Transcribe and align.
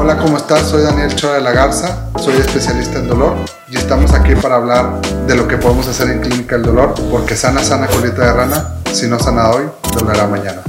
Hola, 0.00 0.16
¿cómo 0.16 0.36
estás? 0.36 0.70
Soy 0.70 0.84
Daniel 0.84 1.12
Chora 1.16 1.34
de 1.34 1.40
la 1.40 1.50
Garza, 1.50 2.08
soy 2.20 2.36
especialista 2.36 3.00
en 3.00 3.08
dolor 3.08 3.36
y 3.68 3.76
estamos 3.76 4.14
aquí 4.14 4.32
para 4.36 4.54
hablar 4.54 5.02
de 5.26 5.34
lo 5.34 5.48
que 5.48 5.56
podemos 5.56 5.88
hacer 5.88 6.08
en 6.10 6.20
Clínica 6.20 6.54
del 6.54 6.66
Dolor, 6.66 6.94
porque 7.10 7.34
sana, 7.34 7.64
sana 7.64 7.88
colita 7.88 8.24
de 8.26 8.32
rana, 8.32 8.80
si 8.92 9.08
no 9.08 9.18
sana 9.18 9.50
hoy, 9.50 9.68
dolerá 9.92 10.28
mañana. 10.28 10.62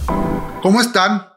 ¿Cómo 0.63 0.81
están? 0.81 1.27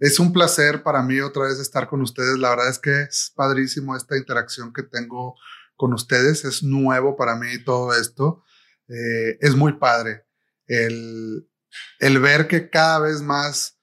Es 0.00 0.18
un 0.18 0.32
placer 0.32 0.82
para 0.82 1.04
mí 1.04 1.20
otra 1.20 1.44
vez 1.44 1.60
estar 1.60 1.86
con 1.86 2.02
ustedes. 2.02 2.36
La 2.36 2.50
verdad 2.50 2.68
es 2.68 2.80
que 2.80 3.02
es 3.02 3.32
padrísimo 3.36 3.96
esta 3.96 4.16
interacción 4.16 4.72
que 4.72 4.82
tengo 4.82 5.36
con 5.76 5.94
ustedes. 5.94 6.44
Es 6.44 6.64
nuevo 6.64 7.16
para 7.16 7.36
mí 7.36 7.62
todo 7.64 7.94
esto. 7.94 8.42
Eh, 8.88 9.38
es 9.40 9.54
muy 9.54 9.74
padre 9.74 10.26
el, 10.66 11.48
el 12.00 12.18
ver 12.18 12.48
que 12.48 12.70
cada 12.70 12.98
vez 12.98 13.22
más 13.22 13.76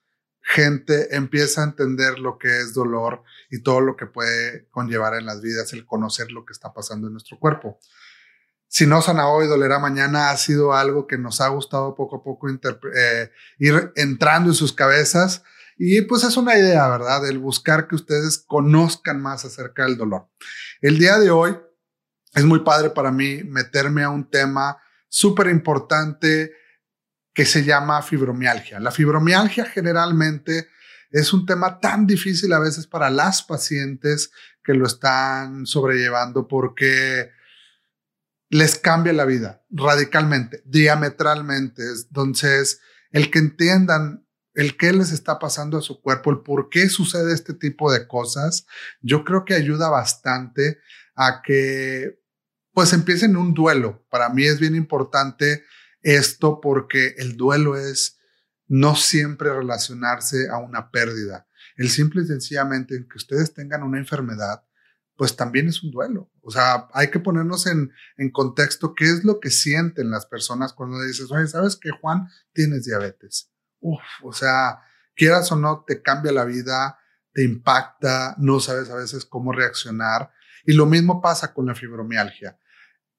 gente 0.43 1.15
empieza 1.15 1.61
a 1.61 1.65
entender 1.65 2.19
lo 2.19 2.37
que 2.37 2.59
es 2.59 2.73
dolor 2.73 3.23
y 3.53 3.61
todo 3.61 3.81
lo 3.81 3.95
que 3.95 4.07
puede 4.07 4.67
conllevar 4.71 5.13
en 5.13 5.27
las 5.27 5.39
vidas, 5.39 5.73
el 5.73 5.85
conocer 5.85 6.31
lo 6.31 6.43
que 6.43 6.53
está 6.53 6.73
pasando 6.73 7.05
en 7.05 7.13
nuestro 7.13 7.37
cuerpo. 7.37 7.77
Si 8.67 8.87
no 8.87 8.99
sana 9.03 9.27
hoy, 9.27 9.45
dolerá 9.45 9.77
mañana, 9.77 10.31
ha 10.31 10.37
sido 10.37 10.73
algo 10.73 11.05
que 11.05 11.19
nos 11.19 11.39
ha 11.39 11.49
gustado 11.49 11.93
poco 11.93 12.15
a 12.15 12.23
poco 12.23 12.49
eh, 12.49 13.31
ir 13.59 13.93
entrando 13.95 14.49
en 14.49 14.55
sus 14.55 14.73
cabezas. 14.73 15.43
Y 15.77 16.01
pues 16.01 16.23
es 16.23 16.35
una 16.35 16.57
idea, 16.57 16.87
¿verdad? 16.87 17.27
El 17.27 17.37
buscar 17.37 17.87
que 17.87 17.93
ustedes 17.93 18.39
conozcan 18.39 19.21
más 19.21 19.45
acerca 19.45 19.83
del 19.83 19.97
dolor. 19.97 20.29
El 20.81 20.97
día 20.97 21.19
de 21.19 21.29
hoy 21.29 21.55
es 22.33 22.45
muy 22.45 22.61
padre 22.61 22.89
para 22.89 23.11
mí 23.11 23.43
meterme 23.43 24.01
a 24.01 24.09
un 24.09 24.31
tema 24.31 24.81
súper 25.09 25.45
importante 25.45 26.53
que 27.35 27.45
se 27.45 27.63
llama 27.63 28.01
fibromialgia. 28.01 28.79
La 28.79 28.89
fibromialgia 28.89 29.65
generalmente 29.65 30.69
es 31.13 31.31
un 31.31 31.45
tema 31.45 31.79
tan 31.79 32.07
difícil 32.07 32.51
a 32.53 32.59
veces 32.59 32.87
para 32.87 33.11
las 33.11 33.43
pacientes 33.43 34.31
que 34.63 34.73
lo 34.73 34.87
están 34.87 35.67
sobrellevando 35.67 36.47
porque 36.47 37.29
les 38.49 38.77
cambia 38.79 39.13
la 39.13 39.25
vida 39.25 39.63
radicalmente, 39.69 40.63
diametralmente. 40.65 41.83
Entonces, 42.07 42.81
el 43.11 43.29
que 43.29 43.39
entiendan 43.39 44.25
el 44.55 44.75
qué 44.75 44.91
les 44.91 45.11
está 45.11 45.37
pasando 45.37 45.77
a 45.77 45.81
su 45.81 46.01
cuerpo, 46.01 46.31
el 46.31 46.41
por 46.41 46.69
qué 46.69 46.89
sucede 46.89 47.33
este 47.33 47.53
tipo 47.53 47.91
de 47.91 48.07
cosas, 48.07 48.65
yo 49.01 49.23
creo 49.23 49.45
que 49.45 49.53
ayuda 49.53 49.89
bastante 49.89 50.79
a 51.15 51.41
que 51.43 52.19
pues 52.73 52.91
empiecen 52.91 53.37
un 53.37 53.53
duelo. 53.53 54.03
Para 54.09 54.29
mí 54.29 54.45
es 54.45 54.59
bien 54.59 54.75
importante 54.75 55.63
esto 56.01 56.59
porque 56.59 57.13
el 57.17 57.37
duelo 57.37 57.77
es 57.77 58.17
no 58.73 58.95
siempre 58.95 59.53
relacionarse 59.53 60.49
a 60.49 60.57
una 60.57 60.89
pérdida. 60.89 61.45
El 61.75 61.91
simple 61.91 62.23
y 62.23 62.25
sencillamente 62.25 63.05
que 63.07 63.17
ustedes 63.17 63.53
tengan 63.53 63.83
una 63.83 63.99
enfermedad, 63.99 64.63
pues 65.15 65.35
también 65.35 65.67
es 65.67 65.83
un 65.83 65.91
duelo. 65.91 66.31
O 66.41 66.49
sea, 66.49 66.87
hay 66.91 67.11
que 67.11 67.19
ponernos 67.19 67.67
en, 67.67 67.91
en 68.17 68.31
contexto 68.31 68.95
qué 68.95 69.05
es 69.05 69.23
lo 69.23 69.39
que 69.39 69.51
sienten 69.51 70.09
las 70.09 70.25
personas 70.25 70.73
cuando 70.73 70.99
dices, 71.03 71.31
oye, 71.31 71.45
¿sabes 71.45 71.75
que 71.75 71.91
Juan? 71.91 72.29
Tienes 72.51 72.85
diabetes. 72.85 73.51
Uf, 73.79 74.01
o 74.23 74.33
sea, 74.33 74.79
quieras 75.15 75.51
o 75.51 75.55
no, 75.55 75.83
te 75.85 76.01
cambia 76.01 76.31
la 76.31 76.43
vida, 76.45 76.97
te 77.31 77.43
impacta, 77.43 78.33
no 78.39 78.59
sabes 78.59 78.89
a 78.89 78.95
veces 78.95 79.23
cómo 79.23 79.51
reaccionar. 79.51 80.31
Y 80.65 80.73
lo 80.73 80.87
mismo 80.87 81.21
pasa 81.21 81.53
con 81.53 81.67
la 81.67 81.75
fibromialgia. 81.75 82.57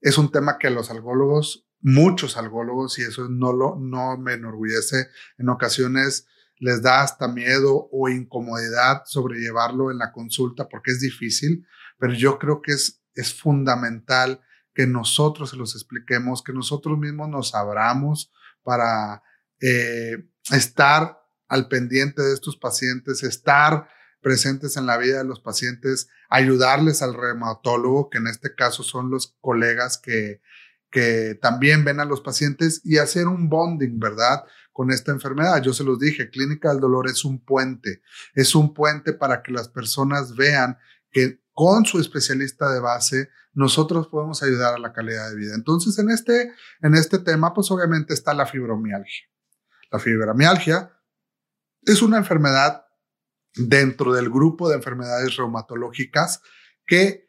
Es 0.00 0.18
un 0.18 0.32
tema 0.32 0.58
que 0.58 0.70
los 0.70 0.90
algólogos 0.90 1.68
muchos 1.84 2.38
algólogos 2.38 2.98
y 2.98 3.02
eso 3.02 3.28
no, 3.28 3.52
lo, 3.52 3.76
no 3.76 4.16
me 4.16 4.32
enorgullece. 4.32 5.08
En 5.36 5.50
ocasiones 5.50 6.26
les 6.58 6.80
da 6.80 7.02
hasta 7.02 7.28
miedo 7.28 7.90
o 7.92 8.08
incomodidad 8.08 9.02
sobrellevarlo 9.04 9.90
en 9.90 9.98
la 9.98 10.10
consulta 10.10 10.66
porque 10.66 10.92
es 10.92 11.00
difícil, 11.00 11.66
pero 11.98 12.14
yo 12.14 12.38
creo 12.38 12.62
que 12.62 12.72
es, 12.72 13.02
es 13.14 13.34
fundamental 13.34 14.40
que 14.74 14.86
nosotros 14.86 15.50
se 15.50 15.56
los 15.56 15.74
expliquemos, 15.74 16.42
que 16.42 16.54
nosotros 16.54 16.98
mismos 16.98 17.28
nos 17.28 17.54
abramos 17.54 18.32
para 18.62 19.22
eh, 19.60 20.26
estar 20.52 21.20
al 21.48 21.68
pendiente 21.68 22.22
de 22.22 22.32
estos 22.32 22.56
pacientes, 22.56 23.22
estar 23.22 23.88
presentes 24.22 24.78
en 24.78 24.86
la 24.86 24.96
vida 24.96 25.18
de 25.18 25.24
los 25.24 25.40
pacientes, 25.40 26.08
ayudarles 26.30 27.02
al 27.02 27.12
reumatólogo, 27.12 28.08
que 28.08 28.16
en 28.18 28.26
este 28.26 28.54
caso 28.54 28.82
son 28.82 29.10
los 29.10 29.36
colegas 29.42 29.98
que, 29.98 30.40
que 30.94 31.36
también 31.42 31.84
ven 31.84 31.98
a 31.98 32.04
los 32.04 32.20
pacientes 32.20 32.80
y 32.84 32.98
hacer 32.98 33.26
un 33.26 33.48
bonding, 33.48 33.98
¿verdad? 33.98 34.44
Con 34.72 34.92
esta 34.92 35.10
enfermedad. 35.10 35.60
Yo 35.60 35.72
se 35.74 35.82
los 35.82 35.98
dije, 35.98 36.30
Clínica 36.30 36.68
del 36.68 36.78
Dolor 36.78 37.08
es 37.08 37.24
un 37.24 37.44
puente, 37.44 38.00
es 38.32 38.54
un 38.54 38.72
puente 38.72 39.12
para 39.12 39.42
que 39.42 39.50
las 39.50 39.68
personas 39.68 40.36
vean 40.36 40.78
que 41.10 41.40
con 41.52 41.84
su 41.84 41.98
especialista 41.98 42.72
de 42.72 42.78
base 42.78 43.28
nosotros 43.54 44.06
podemos 44.06 44.40
ayudar 44.44 44.74
a 44.74 44.78
la 44.78 44.92
calidad 44.92 45.30
de 45.30 45.34
vida. 45.36 45.56
Entonces, 45.56 45.98
en 45.98 46.10
este, 46.10 46.52
en 46.80 46.94
este 46.94 47.18
tema, 47.18 47.52
pues 47.52 47.72
obviamente 47.72 48.14
está 48.14 48.32
la 48.32 48.46
fibromialgia. 48.46 49.26
La 49.90 49.98
fibromialgia 49.98 50.92
es 51.82 52.02
una 52.02 52.18
enfermedad 52.18 52.84
dentro 53.56 54.12
del 54.12 54.30
grupo 54.30 54.68
de 54.68 54.76
enfermedades 54.76 55.34
reumatológicas 55.34 56.40
que 56.86 57.23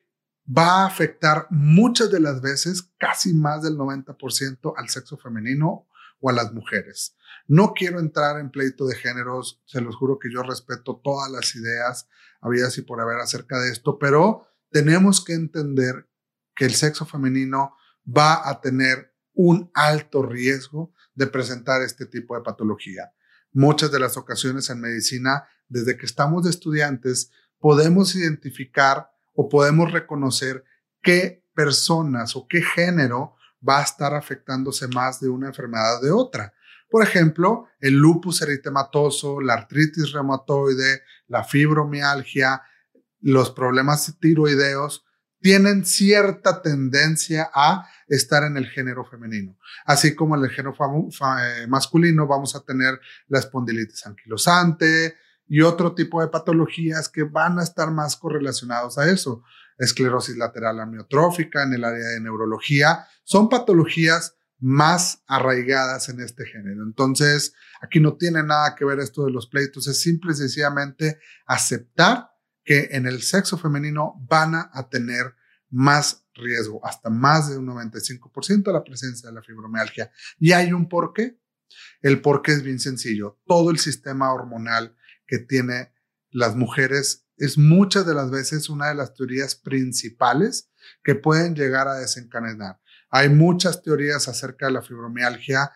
va 0.46 0.84
a 0.84 0.86
afectar 0.86 1.48
muchas 1.50 2.12
de 2.12 2.20
las 2.20 2.42
veces, 2.42 2.90
casi 2.98 3.34
más 3.34 3.64
del 3.64 3.78
90% 3.78 4.74
al 4.78 4.90
sexo 4.90 5.18
femenino 5.18 5.88
o 6.20 6.30
a 6.30 6.34
las 6.34 6.54
mujeres. 6.54 7.16
No 7.48 7.74
quiero 7.74 8.00
entrar 8.00 8.40
en 8.40 8.52
pleito 8.52 8.86
de 8.86 8.96
géneros, 8.96 9.62
se 9.66 9.82
los 9.82 9.96
juro 9.96 10.20
que 10.20 10.32
yo 10.32 10.44
respeto 10.44 11.02
todas 11.04 11.32
las 11.32 11.56
ideas 11.56 12.08
habidas 12.42 12.78
y 12.78 12.82
por 12.82 13.02
haber 13.02 13.18
acerca 13.18 13.60
de 13.60 13.72
esto, 13.72 13.98
pero 14.00 14.48
tenemos 14.72 15.24
que 15.24 15.34
entender 15.34 16.08
que 16.56 16.66
el 16.66 16.74
sexo 16.74 17.06
femenino 17.06 17.76
va 18.06 18.48
a 18.48 18.62
tener 18.62 19.14
un 19.34 19.70
alto 19.74 20.24
riesgo 20.24 20.94
de 21.14 21.28
presentar 21.28 21.82
este 21.82 22.06
tipo 22.06 22.36
de 22.36 22.44
patología. 22.44 23.14
Muchas 23.52 23.92
de 23.92 24.00
las 24.00 24.18
ocasiones 24.18 24.70
en 24.70 24.82
medicina, 24.82 25.48
desde 25.68 25.98
que 25.98 26.06
estamos 26.06 26.44
de 26.44 26.50
estudiantes, 26.50 27.32
podemos 27.60 28.16
identificar 28.16 29.12
o 29.36 29.50
podemos 29.50 29.92
reconocer 29.92 30.64
qué 31.02 31.44
personas 31.54 32.36
o 32.36 32.48
qué 32.48 32.62
género 32.62 33.36
va 33.68 33.80
a 33.80 33.84
estar 33.84 34.14
afectándose 34.14 34.88
más 34.88 35.20
de 35.20 35.30
una 35.30 35.48
enfermedad 35.48 36.02
de 36.02 36.12
otra. 36.12 36.54
Por 36.90 37.04
ejemplo, 37.04 37.68
el 37.80 37.96
lupus 37.96 38.42
eritematoso, 38.42 39.42
la 39.42 39.54
artritis 39.54 40.12
reumatoide, 40.12 41.02
la 41.28 41.44
fibromialgia, 41.44 42.62
los 43.22 43.52
problemas 43.52 44.16
tiroideos 44.20 45.06
tienen 45.42 45.86
cierta 45.86 46.62
tendencia 46.62 47.50
a 47.54 47.88
estar 48.08 48.44
en 48.44 48.58
el 48.58 48.68
género 48.68 49.06
femenino. 49.06 49.58
Así 49.86 50.16
como 50.16 50.36
en 50.36 50.44
el 50.44 50.50
género 50.50 50.76
eh, 50.80 51.68
masculino 51.68 52.28
vamos 52.28 52.56
a 52.56 52.62
tener 52.62 53.00
la 53.28 53.40
espondilitis 53.40 54.06
anquilosante, 54.08 55.18
y 55.48 55.62
otro 55.62 55.94
tipo 55.94 56.22
de 56.22 56.28
patologías 56.28 57.10
que 57.10 57.24
van 57.24 57.60
a 57.60 57.64
estar 57.64 57.92
más 57.92 58.16
correlacionados 58.16 58.98
a 58.98 59.10
eso. 59.10 59.44
Esclerosis 59.78 60.38
lateral 60.38 60.80
amiotrófica 60.80 61.64
en 61.64 61.74
el 61.74 61.84
área 61.84 62.08
de 62.10 62.22
neurología. 62.22 63.06
Son 63.24 63.50
patologías 63.50 64.36
más 64.60 65.24
arraigadas 65.28 66.10
en 66.10 66.22
este 66.22 66.46
género. 66.46 66.84
Entonces, 66.84 67.54
aquí 67.82 68.00
no 68.00 68.16
tiene 68.16 68.42
nada 68.42 68.76
que 68.76 68.86
ver 68.86 69.00
esto 69.00 69.26
de 69.26 69.32
los 69.32 69.48
pleitos, 69.48 69.88
es 69.88 70.00
simple 70.00 70.32
y 70.32 70.36
sencillamente 70.36 71.20
aceptar 71.46 72.32
que 72.64 72.90
en 72.92 73.06
el 73.06 73.22
sexo 73.22 73.58
femenino 73.58 74.16
van 74.28 74.56
a 74.56 74.90
tener 74.90 75.36
más 75.70 76.26
riesgo, 76.34 76.84
hasta 76.86 77.10
más 77.10 77.50
de 77.50 77.58
un 77.58 77.68
95% 77.68 78.64
de 78.64 78.74
la 78.74 78.84
presencia 78.84 79.30
de 79.30 79.36
la 79.36 79.42
fibromialgia. 79.42 80.12
Y 80.40 80.52
hay 80.52 80.74
un 80.74 80.88
porqué. 80.88 81.40
El 82.02 82.22
porqué 82.22 82.54
es 82.54 82.64
bien 82.64 82.80
sencillo. 82.80 83.40
Todo 83.46 83.72
el 83.72 83.78
sistema 83.80 84.34
hormonal 84.34 84.96
que 85.28 85.40
tiene 85.40 85.94
las 86.32 86.56
mujeres 86.56 87.26
es 87.38 87.58
muchas 87.58 88.06
de 88.06 88.14
las 88.14 88.32
veces 88.32 88.70
una 88.70 88.88
de 88.88 88.96
las 88.96 89.14
teorías 89.14 89.56
principales 89.56 90.70
que 91.04 91.16
pueden 91.16 91.56
llegar 91.56 91.88
a 91.88 91.96
desencadenar. 91.96 92.80
Hay 93.10 93.30
muchas 93.30 93.82
teorías 93.82 94.28
acerca 94.28 94.68
de 94.68 94.74
la 94.74 94.82
fibromialgia 94.82 95.72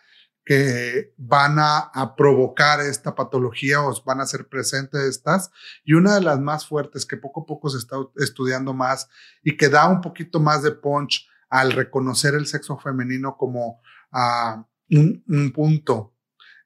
que 0.46 1.14
van 1.16 1.58
a, 1.60 2.16
provocar 2.18 2.80
esta 2.80 3.14
patología 3.14 3.84
o 3.84 4.04
van 4.04 4.20
a 4.20 4.26
ser 4.26 4.48
presentes 4.48 5.02
estas. 5.04 5.52
Y 5.84 5.94
una 5.94 6.16
de 6.16 6.22
las 6.22 6.40
más 6.40 6.66
fuertes 6.66 7.06
que 7.06 7.18
poco 7.18 7.42
a 7.42 7.46
poco 7.46 7.70
se 7.70 7.78
está 7.78 7.98
estudiando 8.18 8.74
más 8.74 9.08
y 9.44 9.56
que 9.58 9.70
da 9.70 9.88
un 9.88 10.02
poquito 10.02 10.40
más 10.40 10.64
de 10.64 10.72
punch 10.72 11.28
al 11.50 11.72
reconocer 11.74 12.34
el 12.34 12.48
sexo 12.48 12.80
femenino 12.80 13.38
como 13.38 13.82
uh, 14.12 14.64
un, 14.90 15.52
punto 15.54 16.16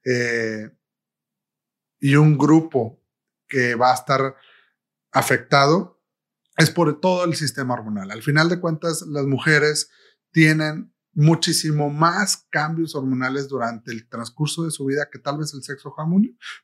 eh, 0.06 0.70
y 2.04 2.18
un 2.18 2.38
grupo 2.38 3.02
que 3.48 3.76
va 3.76 3.92
a 3.92 3.96
estar 3.96 4.36
afectado 5.14 6.02
es 6.58 6.70
por 6.70 7.00
todo 7.00 7.24
el 7.24 7.34
sistema 7.34 7.76
hormonal. 7.76 8.12
Al 8.12 8.22
final 8.22 8.50
de 8.50 8.60
cuentas, 8.60 9.04
las 9.08 9.26
mujeres 9.26 9.90
tienen 10.30 10.94
muchísimo 11.14 11.90
más 11.90 12.46
cambios 12.50 12.94
hormonales 12.94 13.48
durante 13.48 13.94
el 13.94 14.10
transcurso 14.10 14.66
de 14.66 14.72
su 14.72 14.84
vida 14.84 15.08
que 15.10 15.18
tal 15.18 15.38
vez 15.38 15.54
el 15.54 15.64
sexo 15.64 15.96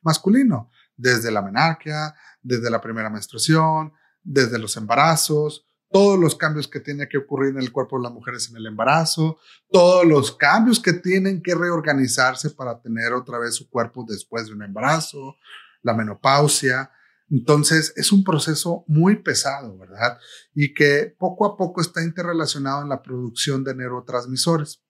masculino, 0.02 0.68
desde 0.94 1.30
la 1.30 1.40
menarquia, 1.40 2.14
desde 2.42 2.68
la 2.68 2.82
primera 2.82 3.08
menstruación, 3.08 3.94
desde 4.22 4.58
los 4.58 4.76
embarazos, 4.76 5.64
todos 5.90 6.18
los 6.18 6.36
cambios 6.36 6.68
que 6.68 6.80
tienen 6.80 7.08
que 7.08 7.18
ocurrir 7.18 7.50
en 7.50 7.58
el 7.58 7.72
cuerpo 7.72 7.96
de 7.96 8.04
las 8.04 8.12
mujeres 8.12 8.48
en 8.48 8.56
el 8.56 8.66
embarazo, 8.66 9.38
todos 9.70 10.06
los 10.06 10.36
cambios 10.36 10.80
que 10.80 10.92
tienen 10.92 11.42
que 11.42 11.54
reorganizarse 11.54 12.50
para 12.50 12.80
tener 12.80 13.12
otra 13.12 13.38
vez 13.38 13.56
su 13.56 13.68
cuerpo 13.68 14.04
después 14.08 14.46
de 14.46 14.52
un 14.52 14.62
embarazo, 14.62 15.36
la 15.82 15.94
menopausia. 15.94 16.92
Entonces, 17.28 17.92
es 17.96 18.12
un 18.12 18.22
proceso 18.22 18.84
muy 18.86 19.16
pesado, 19.16 19.76
¿verdad? 19.78 20.18
Y 20.54 20.74
que 20.74 21.14
poco 21.18 21.44
a 21.44 21.56
poco 21.56 21.80
está 21.80 22.02
interrelacionado 22.02 22.82
en 22.82 22.88
la 22.88 23.02
producción 23.02 23.64
de 23.64 23.74
neurotransmisores. 23.74 24.84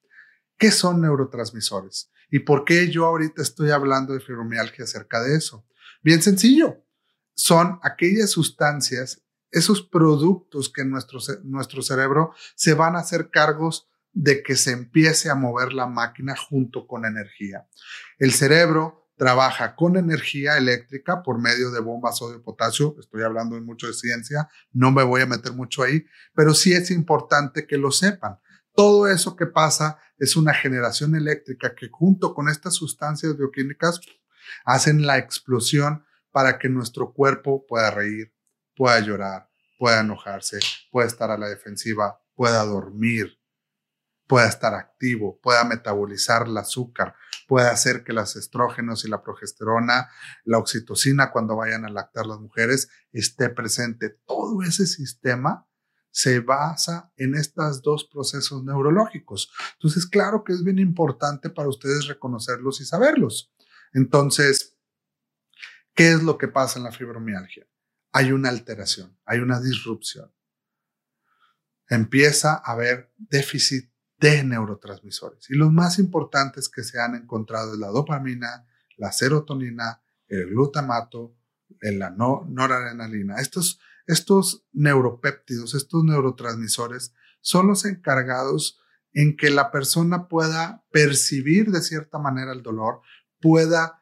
¿Qué 0.58 0.70
son 0.70 1.00
neurotransmisores? 1.00 2.11
¿Y 2.31 2.41
por 2.41 2.64
qué 2.64 2.91
yo 2.91 3.06
ahorita 3.06 3.43
estoy 3.43 3.70
hablando 3.70 4.12
de 4.12 4.20
fibromialgia 4.20 4.85
acerca 4.85 5.23
de 5.23 5.37
eso? 5.37 5.67
Bien 6.03 6.23
sencillo. 6.23 6.85
Son 7.35 7.79
aquellas 7.82 8.31
sustancias 8.31 9.23
esos 9.50 9.82
productos 9.82 10.73
que 10.73 10.85
nuestro, 10.85 11.19
nuestro 11.44 11.82
cerebro 11.82 12.32
se 12.55 12.75
van 12.75 12.97
a 12.97 13.00
hacer 13.00 13.31
cargos 13.31 13.88
de 14.12 14.43
que 14.43 14.56
se 14.56 14.73
empiece 14.73 15.31
a 15.31 15.35
mover 15.35 15.73
la 15.73 15.87
máquina 15.87 16.35
junto 16.37 16.87
con 16.87 17.05
energía. 17.05 17.69
El 18.19 18.32
cerebro 18.32 19.00
trabaja 19.17 19.76
con 19.76 19.99
energía 19.99 20.56
eléctrica 20.56 21.23
por 21.23 21.38
medio 21.38 21.70
de 21.70 21.81
bombas 21.81 22.17
sodio-potasio. 22.17 22.97
Estoy 22.99 23.23
hablando 23.23 23.61
mucho 23.61 23.87
de 23.87 23.93
ciencia, 23.93 24.49
no 24.73 24.91
me 24.93 25.02
voy 25.02 25.20
a 25.20 25.26
meter 25.26 25.53
mucho 25.53 25.82
ahí, 25.82 26.06
pero 26.35 26.55
sí 26.55 26.73
es 26.73 26.91
importante 26.91 27.67
que 27.67 27.76
lo 27.76 27.93
sepan. 27.93 28.38
Todo 28.75 29.08
eso 29.08 29.37
que 29.37 29.46
pasa 29.46 29.99
es 30.19 30.37
una 30.37 30.55
generación 30.55 31.14
eléctrica 31.14 31.75
que 31.75 31.88
junto 31.91 32.32
con 32.35 32.49
estas 32.49 32.75
sustancias 32.75 33.37
bioquímicas 33.37 34.00
hacen 34.64 35.06
la 35.06 35.19
explosión 35.19 36.05
para 36.31 36.58
que 36.58 36.69
nuestro 36.69 37.12
cuerpo 37.12 37.67
pueda 37.67 37.91
reír, 37.91 38.32
pueda 38.76 39.00
llorar, 39.00 39.50
pueda 39.78 40.00
enojarse, 40.00 40.58
pueda 40.90 41.06
estar 41.06 41.31
a 41.31 41.38
la 41.38 41.49
defensiva, 41.49 42.20
pueda 42.34 42.64
dormir, 42.64 43.38
pueda 44.26 44.46
estar 44.46 44.75
activo, 44.75 45.40
pueda 45.40 45.64
metabolizar 45.64 46.46
el 46.46 46.56
azúcar, 46.56 47.17
pueda 47.49 47.72
hacer 47.72 48.05
que 48.05 48.12
los 48.12 48.37
estrógenos 48.37 49.05
y 49.05 49.08
la 49.08 49.22
progesterona, 49.22 50.08
la 50.44 50.58
oxitocina 50.58 51.32
cuando 51.32 51.56
vayan 51.56 51.84
a 51.84 51.90
lactar 51.90 52.26
las 52.26 52.38
mujeres 52.38 52.88
esté 53.11 53.49
presente. 53.49 54.20
Todo 54.25 54.62
ese 54.62 54.87
sistema 54.87 55.67
se 56.12 56.40
basa 56.40 57.12
en 57.17 57.34
estos 57.34 57.82
dos 57.82 58.05
procesos 58.05 58.62
neurológicos. 58.64 59.50
Entonces, 59.75 60.06
claro 60.06 60.44
que 60.44 60.52
es 60.52 60.62
bien 60.62 60.78
importante 60.78 61.50
para 61.50 61.69
ustedes 61.69 62.06
reconocerlos 62.06 62.81
y 62.81 62.84
saberlos. 62.84 63.52
Entonces, 63.93 64.76
¿qué 65.94 66.12
es 66.12 66.22
lo 66.22 66.38
que 66.38 66.49
pasa 66.49 66.78
en 66.78 66.84
la 66.84 66.93
fibromialgia? 66.93 67.67
Hay 68.12 68.33
una 68.33 68.49
alteración, 68.49 69.19
hay 69.25 69.39
una 69.39 69.61
disrupción. 69.61 70.33
Empieza 71.89 72.55
a 72.55 72.73
haber 72.73 73.12
déficit 73.17 73.91
de 74.19 74.45
neurotransmisores. 74.45 75.49
Y 75.51 75.55
los 75.55 75.73
más 75.73 75.99
importantes 75.99 76.69
que 76.69 76.83
se 76.83 77.01
han 77.01 77.15
encontrado 77.15 77.73
es 77.73 77.79
la 77.79 77.89
dopamina, 77.89 78.67
la 78.97 79.12
serotonina, 79.12 80.03
el 80.29 80.51
glutamato, 80.51 81.37
la 81.81 82.11
noradrenalina. 82.11 83.37
Estos, 83.37 83.81
estos 84.07 84.67
neuropéptidos, 84.73 85.75
estos 85.75 86.05
neurotransmisores, 86.05 87.15
son 87.41 87.69
los 87.69 87.85
encargados 87.85 88.79
en 89.13 89.37
que 89.37 89.51
la 89.51 89.71
persona 89.71 90.29
pueda 90.29 90.85
percibir 90.93 91.71
de 91.71 91.81
cierta 91.81 92.19
manera 92.19 92.53
el 92.53 92.63
dolor, 92.63 93.01
pueda 93.41 94.00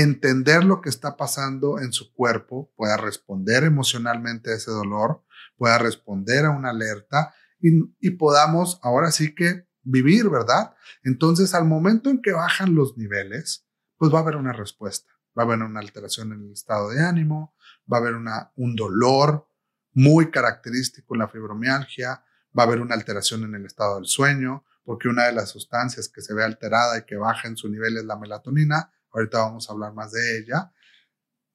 entender 0.00 0.64
lo 0.64 0.80
que 0.80 0.88
está 0.88 1.16
pasando 1.16 1.78
en 1.78 1.92
su 1.92 2.12
cuerpo, 2.14 2.72
pueda 2.76 2.96
responder 2.96 3.62
emocionalmente 3.62 4.50
a 4.50 4.56
ese 4.56 4.72
dolor, 4.72 5.22
pueda 5.56 5.78
responder 5.78 6.46
a 6.46 6.50
una 6.50 6.70
alerta 6.70 7.32
y, 7.60 8.10
podamos 8.10 8.80
ahora 8.82 9.12
sí 9.12 9.36
que 9.36 9.68
vivir, 9.82 10.28
¿verdad? 10.28 10.74
Entonces, 11.04 11.54
al 11.54 11.66
momento 11.66 12.10
en 12.10 12.20
que 12.20 12.32
bajan 12.32 12.74
los 12.74 12.98
niveles, 12.98 13.68
pues 13.96 14.12
va 14.12 14.18
a 14.18 14.22
haber 14.22 14.34
una 14.34 14.52
respuesta, 14.52 15.12
va 15.38 15.44
a 15.44 15.46
haber 15.46 15.60
una 15.60 15.78
alteración 15.78 16.32
en 16.32 16.42
el 16.42 16.52
estado 16.52 16.90
de 16.90 17.00
ánimo, 17.00 17.54
va 17.90 17.98
a 17.98 18.00
haber 18.00 18.14
una, 18.14 18.52
un 18.56 18.74
dolor 18.74 19.48
muy 19.92 20.32
característico 20.32 21.14
en 21.14 21.20
la 21.20 21.28
fibromialgia, 21.28 22.24
va 22.58 22.64
a 22.64 22.66
haber 22.66 22.80
una 22.80 22.96
alteración 22.96 23.44
en 23.44 23.54
el 23.54 23.64
estado 23.64 23.94
del 23.94 24.06
sueño, 24.06 24.64
porque 24.82 25.08
una 25.08 25.26
de 25.26 25.32
las 25.32 25.50
sustancias 25.50 26.08
que 26.08 26.20
se 26.20 26.34
ve 26.34 26.42
alterada 26.42 26.98
y 26.98 27.04
que 27.04 27.16
baja 27.16 27.46
en 27.46 27.56
su 27.56 27.68
nivel 27.68 27.96
es 27.96 28.04
la 28.04 28.18
melatonina, 28.18 28.90
Ahorita 29.14 29.38
vamos 29.38 29.68
a 29.68 29.72
hablar 29.72 29.94
más 29.94 30.12
de 30.12 30.38
ella. 30.38 30.72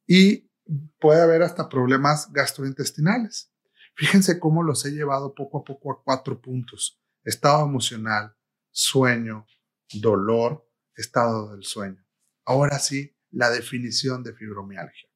Y 0.07 0.49
puede 0.99 1.21
haber 1.21 1.43
hasta 1.43 1.69
problemas 1.69 2.31
gastrointestinales. 2.31 3.53
Fíjense 3.95 4.39
cómo 4.39 4.63
los 4.63 4.85
he 4.85 4.91
llevado 4.91 5.35
poco 5.35 5.59
a 5.59 5.63
poco 5.63 5.91
a 5.91 6.01
cuatro 6.03 6.41
puntos. 6.41 6.99
Estado 7.23 7.65
emocional, 7.65 8.33
sueño, 8.71 9.45
dolor, 9.93 10.65
estado 10.95 11.51
del 11.51 11.63
sueño. 11.63 12.03
Ahora 12.45 12.79
sí, 12.79 13.15
la 13.31 13.49
definición 13.49 14.23
de 14.23 14.33
fibromialgia. 14.33 15.09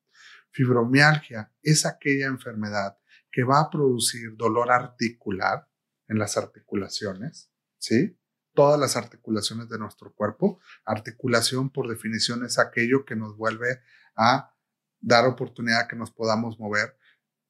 Fibromialgia 0.52 1.52
es 1.62 1.86
aquella 1.86 2.28
enfermedad 2.28 2.98
que 3.32 3.44
va 3.44 3.62
a 3.62 3.70
producir 3.70 4.36
dolor 4.36 4.72
articular 4.72 5.68
en 6.08 6.20
las 6.20 6.38
articulaciones, 6.38 7.52
¿sí? 7.80 8.20
Todas 8.54 8.80
las 8.80 8.96
articulaciones 8.96 9.70
de 9.70 9.80
nuestro 9.80 10.14
cuerpo. 10.14 10.60
Articulación, 10.86 11.70
por 11.70 11.88
definición, 11.90 12.46
es 12.46 12.60
aquello 12.60 13.06
que 13.06 13.16
nos 13.16 13.36
vuelve 13.36 13.80
a 14.16 14.54
dar 15.00 15.26
oportunidad 15.26 15.88
que 15.88 15.96
nos 15.96 16.12
podamos 16.12 16.60
mover. 16.60 16.98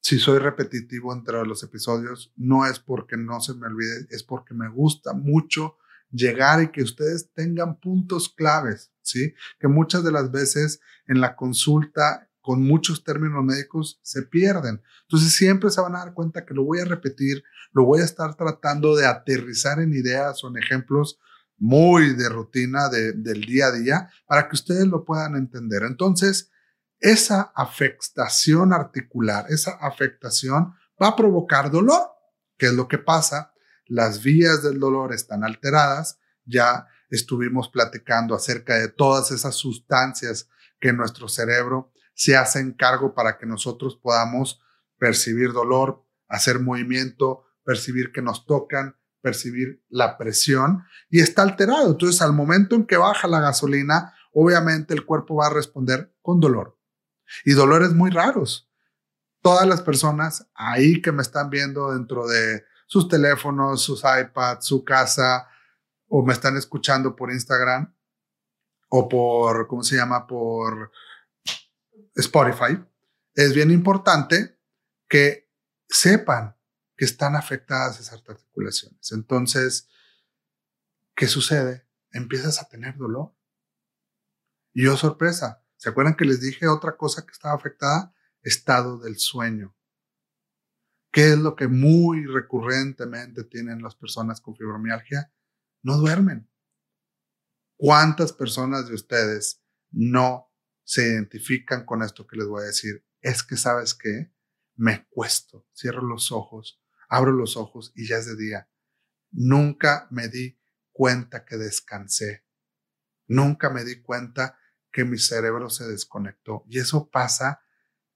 Si 0.00 0.18
soy 0.18 0.38
repetitivo 0.38 1.14
entre 1.14 1.44
los 1.46 1.62
episodios, 1.62 2.32
no 2.36 2.66
es 2.66 2.78
porque 2.78 3.16
no 3.16 3.40
se 3.40 3.54
me 3.54 3.66
olvide, 3.66 4.06
es 4.10 4.22
porque 4.22 4.52
me 4.52 4.68
gusta 4.68 5.14
mucho 5.14 5.78
llegar 6.10 6.62
y 6.62 6.70
que 6.70 6.82
ustedes 6.82 7.32
tengan 7.32 7.80
puntos 7.80 8.28
claves, 8.28 8.92
¿sí? 9.00 9.34
Que 9.58 9.68
muchas 9.68 10.04
de 10.04 10.12
las 10.12 10.30
veces 10.30 10.80
en 11.06 11.20
la 11.20 11.36
consulta 11.36 12.28
con 12.44 12.62
muchos 12.62 13.02
términos 13.02 13.42
médicos 13.42 13.98
se 14.02 14.20
pierden. 14.20 14.82
Entonces 15.04 15.32
siempre 15.32 15.70
se 15.70 15.80
van 15.80 15.96
a 15.96 16.00
dar 16.00 16.12
cuenta 16.12 16.44
que 16.44 16.52
lo 16.52 16.62
voy 16.62 16.78
a 16.78 16.84
repetir, 16.84 17.42
lo 17.72 17.86
voy 17.86 18.02
a 18.02 18.04
estar 18.04 18.34
tratando 18.34 18.94
de 18.94 19.06
aterrizar 19.06 19.80
en 19.80 19.94
ideas 19.94 20.44
o 20.44 20.48
en 20.48 20.58
ejemplos 20.58 21.18
muy 21.56 22.14
de 22.14 22.28
rutina 22.28 22.90
del 22.90 23.40
día 23.46 23.68
a 23.68 23.72
día 23.72 24.10
para 24.26 24.46
que 24.46 24.56
ustedes 24.56 24.86
lo 24.86 25.06
puedan 25.06 25.36
entender. 25.36 25.84
Entonces, 25.84 26.50
esa 27.00 27.50
afectación 27.54 28.74
articular, 28.74 29.46
esa 29.48 29.78
afectación 29.80 30.74
va 31.02 31.08
a 31.08 31.16
provocar 31.16 31.70
dolor. 31.70 32.10
¿Qué 32.58 32.66
es 32.66 32.74
lo 32.74 32.88
que 32.88 32.98
pasa? 32.98 33.54
Las 33.86 34.22
vías 34.22 34.62
del 34.62 34.78
dolor 34.78 35.14
están 35.14 35.44
alteradas. 35.44 36.18
Ya 36.44 36.88
estuvimos 37.08 37.70
platicando 37.70 38.34
acerca 38.34 38.74
de 38.74 38.88
todas 38.88 39.30
esas 39.30 39.54
sustancias 39.54 40.50
que 40.78 40.92
nuestro 40.92 41.26
cerebro 41.26 41.94
se 42.14 42.36
hacen 42.36 42.72
cargo 42.72 43.14
para 43.14 43.38
que 43.38 43.46
nosotros 43.46 43.96
podamos 43.96 44.60
percibir 44.98 45.52
dolor, 45.52 46.04
hacer 46.28 46.60
movimiento, 46.60 47.44
percibir 47.64 48.12
que 48.12 48.22
nos 48.22 48.46
tocan, 48.46 48.96
percibir 49.20 49.82
la 49.88 50.16
presión 50.18 50.84
y 51.10 51.20
está 51.20 51.42
alterado. 51.42 51.92
Entonces, 51.92 52.22
al 52.22 52.32
momento 52.32 52.76
en 52.76 52.86
que 52.86 52.96
baja 52.96 53.26
la 53.26 53.40
gasolina, 53.40 54.14
obviamente 54.32 54.94
el 54.94 55.04
cuerpo 55.04 55.36
va 55.36 55.46
a 55.46 55.52
responder 55.52 56.14
con 56.22 56.40
dolor 56.40 56.78
y 57.44 57.52
dolores 57.52 57.92
muy 57.92 58.10
raros. 58.10 58.70
Todas 59.40 59.66
las 59.66 59.82
personas 59.82 60.48
ahí 60.54 61.02
que 61.02 61.12
me 61.12 61.22
están 61.22 61.50
viendo 61.50 61.92
dentro 61.92 62.26
de 62.26 62.64
sus 62.86 63.08
teléfonos, 63.08 63.82
sus 63.82 64.02
iPads, 64.04 64.66
su 64.66 64.84
casa 64.84 65.48
o 66.08 66.24
me 66.24 66.32
están 66.32 66.56
escuchando 66.56 67.16
por 67.16 67.30
Instagram 67.32 67.94
o 68.88 69.08
por, 69.08 69.66
¿cómo 69.66 69.82
se 69.82 69.96
llama? 69.96 70.26
Por 70.26 70.90
Spotify, 72.14 72.78
es 73.34 73.54
bien 73.54 73.70
importante 73.70 74.58
que 75.08 75.50
sepan 75.88 76.56
que 76.96 77.04
están 77.04 77.34
afectadas 77.34 78.00
esas 78.00 78.22
articulaciones. 78.28 79.12
Entonces, 79.12 79.88
¿qué 81.14 81.26
sucede? 81.26 81.86
Empiezas 82.12 82.60
a 82.60 82.68
tener 82.68 82.96
dolor. 82.96 83.34
Y 84.72 84.84
yo, 84.84 84.96
sorpresa, 84.96 85.64
¿se 85.76 85.88
acuerdan 85.88 86.16
que 86.16 86.24
les 86.24 86.40
dije 86.40 86.68
otra 86.68 86.96
cosa 86.96 87.24
que 87.24 87.32
estaba 87.32 87.54
afectada? 87.54 88.14
Estado 88.42 88.98
del 88.98 89.18
sueño. 89.18 89.74
¿Qué 91.10 91.32
es 91.32 91.38
lo 91.38 91.54
que 91.54 91.68
muy 91.68 92.26
recurrentemente 92.26 93.44
tienen 93.44 93.82
las 93.82 93.94
personas 93.94 94.40
con 94.40 94.56
fibromialgia? 94.56 95.32
No 95.82 95.96
duermen. 95.96 96.50
¿Cuántas 97.76 98.32
personas 98.32 98.88
de 98.88 98.94
ustedes 98.94 99.62
no 99.90 100.52
se 100.84 101.06
identifican 101.08 101.84
con 101.84 102.02
esto 102.02 102.26
que 102.26 102.36
les 102.36 102.46
voy 102.46 102.62
a 102.62 102.66
decir, 102.66 103.04
es 103.20 103.42
que 103.42 103.56
sabes 103.56 103.94
que 103.94 104.32
me 104.76 105.06
cuesto, 105.08 105.66
cierro 105.74 106.02
los 106.02 106.30
ojos, 106.30 106.80
abro 107.08 107.32
los 107.32 107.56
ojos 107.56 107.92
y 107.94 108.06
ya 108.06 108.16
es 108.16 108.26
de 108.26 108.36
día. 108.36 108.68
Nunca 109.30 110.06
me 110.10 110.28
di 110.28 110.58
cuenta 110.92 111.44
que 111.44 111.56
descansé. 111.56 112.44
Nunca 113.26 113.70
me 113.70 113.84
di 113.84 114.02
cuenta 114.02 114.58
que 114.92 115.04
mi 115.04 115.18
cerebro 115.18 115.70
se 115.70 115.84
desconectó. 115.86 116.64
Y 116.68 116.78
eso 116.78 117.10
pasa 117.10 117.62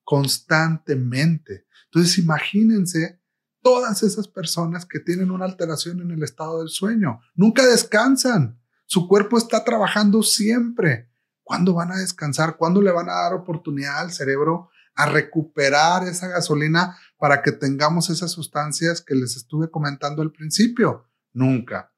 constantemente. 0.04 1.66
Entonces 1.87 2.18
imagínense 2.18 3.20
todas 3.62 4.02
esas 4.02 4.28
personas 4.28 4.87
que 4.87 5.00
tienen 5.00 5.30
una 5.30 5.44
alteración 5.44 6.00
en 6.00 6.10
el 6.10 6.22
estado 6.22 6.60
del 6.60 6.68
sueño. 6.68 7.20
Nunca 7.34 7.66
descansan. 7.66 8.60
Su 8.87 9.08
cuerpo 9.08 9.38
está 9.38 9.64
trabajando 9.64 10.22
siempre. 10.22 11.10
¿Cuándo 11.49 11.73
van 11.73 11.90
a 11.90 11.97
descansar? 11.97 12.59
¿Cuándo 12.59 12.83
le 12.83 12.93
van 12.93 13.09
a 13.09 13.23
dar 13.23 13.33
oportunidad 13.33 14.00
al 14.00 14.12
cerebro 14.12 14.69
a 14.95 15.07
recuperar 15.07 16.07
esa 16.07 16.28
gasolina 16.28 16.99
para 17.17 17.40
que 17.40 17.52
tengamos 17.52 18.11
esas 18.11 18.33
sustancias 18.33 19.00
que 19.00 19.14
les 19.14 19.35
estuve 19.35 19.71
comentando 19.71 20.21
al 20.21 20.31
principio? 20.31 21.09
Nunca. 21.33 21.90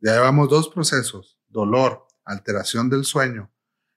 Ya 0.00 0.14
llevamos 0.14 0.48
dos 0.48 0.68
procesos, 0.68 1.38
dolor, 1.46 2.08
alteración 2.24 2.90
del 2.90 3.04
sueño, 3.04 3.52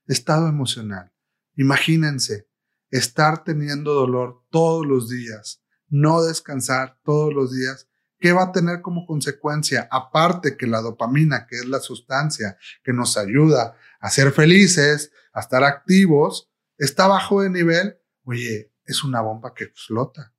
estado 0.06 0.48
emocional. 0.48 1.12
Imagínense 1.56 2.48
estar 2.92 3.44
teniendo 3.44 3.96
dolor 3.96 4.46
todos 4.52 4.86
los 4.86 5.10
días, 5.10 5.64
no 5.88 6.22
descansar 6.22 7.00
todos 7.04 7.34
los 7.34 7.52
días 7.52 7.89
¿Qué 8.20 8.34
va 8.34 8.44
a 8.44 8.52
tener 8.52 8.82
como 8.82 9.06
consecuencia? 9.06 9.88
Aparte 9.90 10.58
que 10.58 10.68
la 10.68 10.82
dopamina, 10.82 11.48
que 11.48 11.56
es 11.56 11.66
la 11.66 11.80
sustancia 11.80 12.58
que 12.84 12.92
nos 12.92 13.18
ayuda 13.18 13.78
a 14.00 14.10
ser 14.10 14.32
felices, 14.32 15.12
a 15.32 15.40
estar 15.40 15.64
activos, 15.64 16.52
está 16.78 17.08
bajo 17.08 17.42
de 17.42 17.50
nivel, 17.50 17.98
oye, 18.24 18.74
es 18.86 19.04
una 19.04 19.22
bomba 19.22 19.54
que 19.54 19.64
explota. 19.64 20.34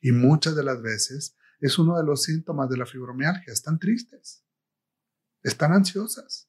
Y 0.00 0.10
muchas 0.10 0.56
de 0.56 0.64
las 0.64 0.82
veces 0.82 1.36
es 1.60 1.78
uno 1.78 1.96
de 1.96 2.04
los 2.04 2.24
síntomas 2.24 2.68
de 2.68 2.76
la 2.76 2.86
fibromialgia. 2.86 3.52
Están 3.52 3.78
tristes, 3.78 4.44
están 5.42 5.72
ansiosas, 5.72 6.48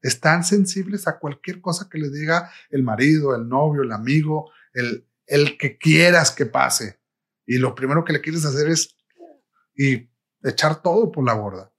están 0.00 0.44
sensibles 0.44 1.08
a 1.08 1.18
cualquier 1.18 1.60
cosa 1.60 1.88
que 1.90 1.98
le 1.98 2.10
diga 2.10 2.52
el 2.70 2.84
marido, 2.84 3.34
el 3.34 3.48
novio, 3.48 3.82
el 3.82 3.90
amigo, 3.90 4.52
el, 4.72 5.08
el 5.26 5.58
que 5.58 5.76
quieras 5.76 6.30
que 6.30 6.46
pase. 6.46 7.00
Y 7.46 7.58
lo 7.58 7.74
primero 7.74 8.04
que 8.04 8.12
le 8.12 8.20
quieres 8.20 8.44
hacer 8.44 8.68
es 8.68 8.93
y 9.74 10.10
echar 10.42 10.82
todo 10.82 11.10
por 11.10 11.24
la 11.24 11.34
borda. 11.34 11.72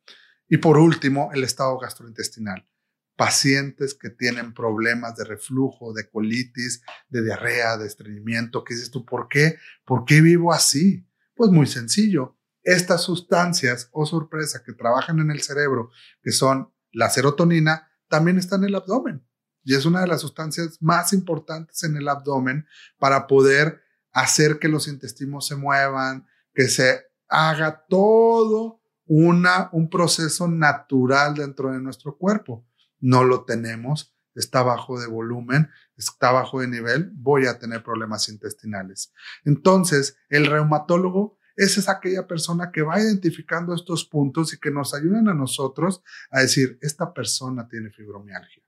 Y 0.47 0.57
por 0.57 0.77
último, 0.77 1.31
el 1.33 1.43
estado 1.43 1.77
gastrointestinal. 1.79 2.67
Pacientes 3.15 3.93
que 3.93 4.09
tienen 4.09 4.53
problemas 4.53 5.15
de 5.15 5.23
reflujo, 5.23 5.93
de 5.93 6.09
colitis, 6.09 6.81
de 7.07 7.23
diarrea, 7.23 7.77
de 7.77 7.87
estreñimiento, 7.87 8.63
¿qué 8.63 8.73
dices 8.73 8.91
tú? 8.91 9.05
¿Por 9.05 9.29
qué? 9.29 9.57
¿Por 9.85 10.05
qué 10.05 10.21
vivo 10.21 10.51
así? 10.51 11.07
Pues 11.35 11.49
muy 11.49 11.65
sencillo. 11.65 12.37
Estas 12.61 13.03
sustancias, 13.03 13.89
o 13.91 14.03
oh 14.03 14.05
sorpresa, 14.05 14.63
que 14.63 14.73
trabajan 14.73 15.19
en 15.19 15.31
el 15.31 15.41
cerebro, 15.41 15.91
que 16.21 16.31
son 16.31 16.73
la 16.91 17.09
serotonina, 17.09 17.91
también 18.09 18.37
están 18.37 18.61
en 18.63 18.69
el 18.69 18.75
abdomen. 18.75 19.25
Y 19.63 19.75
es 19.75 19.85
una 19.85 20.01
de 20.01 20.07
las 20.07 20.21
sustancias 20.21 20.81
más 20.81 21.13
importantes 21.13 21.83
en 21.83 21.95
el 21.97 22.07
abdomen 22.07 22.67
para 22.99 23.27
poder 23.27 23.81
hacer 24.11 24.59
que 24.59 24.67
los 24.67 24.87
intestinos 24.87 25.47
se 25.47 25.55
muevan, 25.55 26.27
que 26.53 26.69
se 26.69 27.05
haga 27.35 27.85
todo 27.87 28.81
una, 29.05 29.69
un 29.73 29.89
proceso 29.89 30.47
natural 30.47 31.35
dentro 31.35 31.71
de 31.71 31.79
nuestro 31.79 32.17
cuerpo. 32.17 32.67
No 32.99 33.23
lo 33.23 33.43
tenemos, 33.43 34.15
está 34.33 34.63
bajo 34.63 34.99
de 34.99 35.07
volumen, 35.07 35.69
está 35.97 36.31
bajo 36.31 36.61
de 36.61 36.67
nivel, 36.67 37.11
voy 37.13 37.45
a 37.45 37.59
tener 37.59 37.83
problemas 37.83 38.29
intestinales. 38.29 39.13
Entonces, 39.43 40.17
el 40.29 40.45
reumatólogo 40.45 41.37
es, 41.55 41.77
es 41.77 41.87
aquella 41.87 42.27
persona 42.27 42.71
que 42.71 42.81
va 42.81 42.99
identificando 42.99 43.73
estos 43.73 44.05
puntos 44.05 44.53
y 44.53 44.59
que 44.59 44.71
nos 44.71 44.93
ayudan 44.93 45.27
a 45.29 45.33
nosotros 45.33 46.03
a 46.31 46.41
decir, 46.41 46.77
esta 46.81 47.13
persona 47.13 47.67
tiene 47.67 47.91
fibromialgia, 47.91 48.63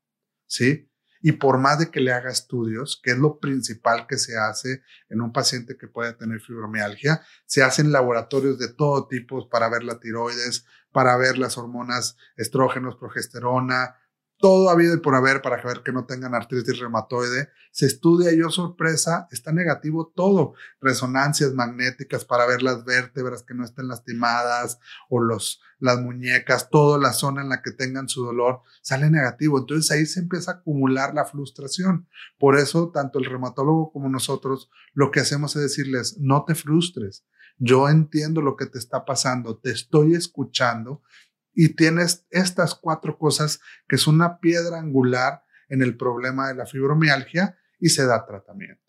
¿sí? 0.46 0.90
Y 1.28 1.34
por 1.34 1.58
más 1.58 1.78
de 1.78 1.92
que 1.92 2.00
le 2.00 2.14
haga 2.14 2.32
estudios, 2.32 3.02
que 3.04 3.12
es 3.12 3.18
lo 3.18 3.38
principal 3.42 4.08
que 4.08 4.18
se 4.18 4.38
hace 4.38 4.82
en 5.10 5.20
un 5.20 5.34
paciente 5.34 5.76
que 5.76 5.90
puede 5.90 6.14
tener 6.14 6.40
fibromialgia, 6.40 7.22
se 7.46 7.64
hacen 7.64 7.92
laboratorios 7.92 8.58
de 8.58 8.70
todo 8.70 9.10
tipo 9.10 9.50
para 9.50 9.68
ver 9.68 9.84
la 9.84 10.00
tiroides, 10.00 10.64
para 10.94 11.18
ver 11.18 11.38
las 11.38 11.58
hormonas 11.58 12.16
estrógenos, 12.38 12.96
progesterona, 12.96 13.98
todo 14.40 14.70
ha 14.70 14.74
habido 14.74 14.96
y 14.96 15.00
por 15.00 15.16
haber 15.16 15.42
para 15.42 15.62
ver 15.64 15.82
que 15.84 15.92
no 15.92 16.06
tengan 16.06 16.36
artritis 16.36 16.80
reumatoide. 16.80 17.50
Se 17.72 17.86
estudia 17.86 18.32
y, 18.32 18.40
sorpresa, 18.52 19.28
está 19.32 19.52
negativo 19.52 20.12
todo. 20.16 20.54
Resonancias 20.80 21.54
magnéticas 21.54 22.26
para 22.26 22.46
ver 22.46 22.62
las 22.62 22.86
vértebras 22.86 23.44
que 23.44 23.54
no 23.54 23.64
estén 23.64 23.88
lastimadas 23.88 24.80
o 25.10 25.20
los, 25.20 25.62
las 25.80 26.00
muñecas, 26.00 26.70
toda 26.70 27.00
la 27.00 27.14
zona 27.14 27.42
en 27.42 27.50
la 27.50 27.62
que 27.62 27.72
tengan 27.72 28.10
su 28.10 28.24
dolor, 28.24 28.62
sale 28.82 29.10
negativo. 29.10 29.60
Entonces 29.60 29.92
ahí 29.92 30.06
se 30.06 30.20
empieza 30.20 30.52
a 30.52 30.54
acumular 30.56 31.14
la 31.14 31.26
frustración. 31.26 32.08
Por 32.38 32.58
eso, 32.58 32.92
tanto 32.92 33.20
el 33.20 33.26
reumatólogo 33.26 33.92
como 33.92 34.10
nosotros, 34.10 34.70
lo 34.94 35.12
que 35.12 35.20
hacemos 35.20 35.56
es 35.56 35.64
decirles, 35.64 36.18
no 36.20 36.46
te 36.46 36.56
frustres. 36.56 37.26
Yo 37.60 37.90
entiendo 37.90 38.42
lo 38.42 38.56
que 38.56 38.68
te 38.68 38.78
está 38.78 39.04
pasando, 39.04 39.58
te 39.58 39.72
estoy 39.72 40.14
escuchando 40.14 41.02
y 41.60 41.70
tienes 41.70 42.28
estas 42.30 42.76
cuatro 42.76 43.18
cosas 43.18 43.60
que 43.88 43.98
son 43.98 44.16
una 44.16 44.40
piedra 44.40 44.78
angular 44.78 45.44
en 45.70 45.82
el 45.82 45.98
problema 45.98 46.48
de 46.48 46.54
la 46.54 46.68
fibromialgia 46.68 47.58
y 47.80 47.90
se 47.90 48.06
da 48.06 48.28
tratamiento. 48.28 48.86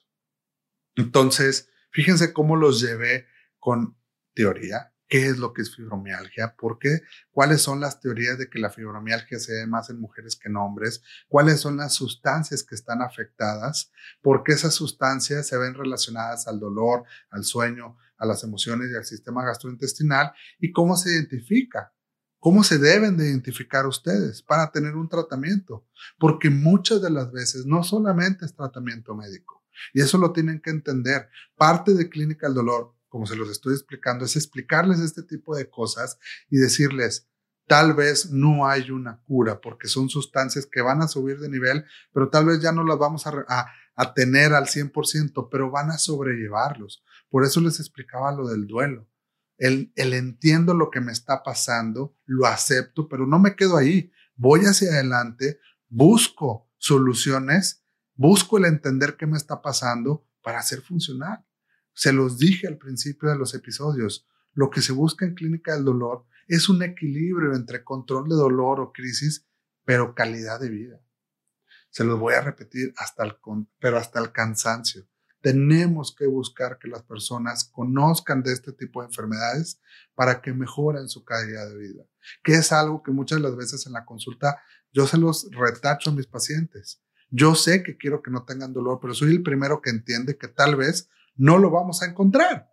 Entonces, 0.94 1.70
fíjense 1.90 2.34
cómo 2.34 2.56
los 2.56 2.82
llevé 2.82 3.26
con 3.58 3.96
teoría, 4.34 4.92
qué 5.08 5.28
es 5.28 5.38
lo 5.38 5.54
que 5.54 5.62
es 5.62 5.74
fibromialgia, 5.74 6.56
por 6.58 6.78
qué, 6.78 7.00
cuáles 7.30 7.62
son 7.62 7.80
las 7.80 8.00
teorías 8.00 8.36
de 8.36 8.50
que 8.50 8.58
la 8.58 8.68
fibromialgia 8.68 9.38
se 9.38 9.54
ve 9.54 9.66
más 9.66 9.88
en 9.88 9.98
mujeres 9.98 10.36
que 10.36 10.50
en 10.50 10.56
hombres, 10.58 11.02
cuáles 11.26 11.60
son 11.60 11.78
las 11.78 11.94
sustancias 11.94 12.62
que 12.62 12.74
están 12.74 13.00
afectadas, 13.00 13.90
por 14.20 14.44
qué 14.44 14.52
esas 14.52 14.74
sustancias 14.74 15.46
se 15.46 15.56
ven 15.56 15.72
relacionadas 15.72 16.46
al 16.46 16.60
dolor, 16.60 17.04
al 17.30 17.44
sueño, 17.44 17.96
a 18.18 18.26
las 18.26 18.44
emociones 18.44 18.90
y 18.92 18.94
al 18.94 19.06
sistema 19.06 19.42
gastrointestinal 19.42 20.32
y 20.58 20.70
cómo 20.70 20.98
se 20.98 21.12
identifica 21.12 21.94
¿Cómo 22.40 22.62
se 22.62 22.78
deben 22.78 23.16
de 23.16 23.28
identificar 23.28 23.86
ustedes 23.86 24.42
para 24.42 24.70
tener 24.70 24.94
un 24.94 25.08
tratamiento? 25.08 25.84
Porque 26.18 26.50
muchas 26.50 27.02
de 27.02 27.10
las 27.10 27.32
veces 27.32 27.66
no 27.66 27.82
solamente 27.82 28.44
es 28.44 28.54
tratamiento 28.54 29.14
médico, 29.16 29.64
y 29.92 30.00
eso 30.00 30.18
lo 30.18 30.32
tienen 30.32 30.60
que 30.60 30.70
entender. 30.70 31.28
Parte 31.56 31.94
de 31.94 32.08
Clínica 32.08 32.46
del 32.46 32.54
Dolor, 32.54 32.94
como 33.08 33.26
se 33.26 33.34
los 33.34 33.50
estoy 33.50 33.74
explicando, 33.74 34.24
es 34.24 34.36
explicarles 34.36 35.00
este 35.00 35.24
tipo 35.24 35.56
de 35.56 35.68
cosas 35.68 36.18
y 36.48 36.58
decirles, 36.58 37.28
tal 37.66 37.94
vez 37.94 38.30
no 38.30 38.68
hay 38.68 38.90
una 38.90 39.20
cura 39.22 39.60
porque 39.60 39.88
son 39.88 40.08
sustancias 40.08 40.66
que 40.66 40.80
van 40.80 41.02
a 41.02 41.08
subir 41.08 41.40
de 41.40 41.48
nivel, 41.48 41.84
pero 42.12 42.28
tal 42.28 42.46
vez 42.46 42.60
ya 42.60 42.70
no 42.70 42.84
las 42.84 42.98
vamos 42.98 43.26
a, 43.26 43.32
a, 43.96 44.14
tener 44.14 44.54
al 44.54 44.66
100%, 44.66 45.48
pero 45.50 45.70
van 45.70 45.90
a 45.90 45.98
sobrellevarlos. 45.98 47.04
Por 47.30 47.44
eso 47.44 47.60
les 47.60 47.80
explicaba 47.80 48.30
lo 48.32 48.46
del 48.46 48.66
duelo 48.66 49.07
el, 49.58 49.92
entiendo 49.96 50.72
lo 50.72 50.90
que 50.90 51.00
me 51.00 51.12
está 51.12 51.42
pasando, 51.42 52.16
lo 52.24 52.46
acepto, 52.46 53.08
pero 53.08 53.26
no 53.26 53.38
me 53.38 53.56
quedo 53.56 53.76
ahí. 53.76 54.10
Voy 54.36 54.60
hacia 54.60 54.90
adelante, 54.90 55.58
busco 55.88 56.70
soluciones, 56.78 57.84
busco 58.14 58.58
el 58.58 58.66
entender 58.66 59.16
qué 59.16 59.26
me 59.26 59.36
está 59.36 59.60
pasando 59.60 60.26
para 60.42 60.60
hacer 60.60 60.80
funcionar. 60.80 61.44
Se 61.92 62.12
los 62.12 62.38
dije 62.38 62.68
al 62.68 62.78
principio 62.78 63.28
de 63.28 63.36
los 63.36 63.54
episodios, 63.54 64.26
lo 64.52 64.70
que 64.70 64.80
se 64.80 64.92
busca 64.92 65.26
en 65.26 65.34
clínica 65.34 65.74
del 65.74 65.84
dolor 65.84 66.26
es 66.46 66.68
un 66.68 66.82
equilibrio 66.82 67.54
entre 67.54 67.84
control 67.84 68.28
de 68.28 68.36
dolor 68.36 68.80
o 68.80 68.92
crisis, 68.92 69.46
pero 69.84 70.14
calidad 70.14 70.60
de 70.60 70.70
vida. 70.70 71.02
Se 71.90 72.04
los 72.04 72.18
voy 72.18 72.34
a 72.34 72.40
repetir 72.40 72.92
hasta 72.96 73.24
el, 73.24 73.36
pero 73.80 73.98
hasta 73.98 74.20
el 74.20 74.30
cansancio. 74.32 75.06
Tenemos 75.48 76.14
que 76.14 76.26
buscar 76.26 76.78
que 76.78 76.88
las 76.88 77.04
personas 77.04 77.64
conozcan 77.64 78.42
de 78.42 78.52
este 78.52 78.70
tipo 78.70 79.00
de 79.00 79.06
enfermedades 79.06 79.80
para 80.14 80.42
que 80.42 80.52
mejoren 80.52 81.08
su 81.08 81.24
calidad 81.24 81.70
de 81.70 81.78
vida, 81.78 82.04
que 82.44 82.52
es 82.52 82.70
algo 82.70 83.02
que 83.02 83.12
muchas 83.12 83.38
de 83.38 83.44
las 83.44 83.56
veces 83.56 83.86
en 83.86 83.94
la 83.94 84.04
consulta 84.04 84.60
yo 84.92 85.06
se 85.06 85.16
los 85.16 85.48
retacho 85.52 86.10
a 86.10 86.12
mis 86.12 86.26
pacientes. 86.26 87.00
Yo 87.30 87.54
sé 87.54 87.82
que 87.82 87.96
quiero 87.96 88.20
que 88.20 88.30
no 88.30 88.44
tengan 88.44 88.74
dolor, 88.74 88.98
pero 89.00 89.14
soy 89.14 89.30
el 89.30 89.42
primero 89.42 89.80
que 89.80 89.88
entiende 89.88 90.36
que 90.36 90.48
tal 90.48 90.76
vez 90.76 91.08
no 91.34 91.56
lo 91.56 91.70
vamos 91.70 92.02
a 92.02 92.06
encontrar. 92.06 92.68